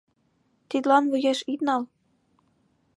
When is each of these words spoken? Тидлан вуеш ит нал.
Тидлан 0.69 1.03
вуеш 1.11 1.39
ит 1.53 1.61
нал. 1.67 1.81